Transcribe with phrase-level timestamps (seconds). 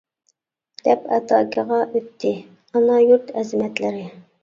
[0.87, 4.07] دەپ ئاتاكىغا ئۆتتى ئانا يۇرت ئەزىمەتلىرى.